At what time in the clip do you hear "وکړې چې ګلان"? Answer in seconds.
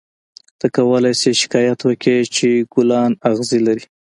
1.83-3.11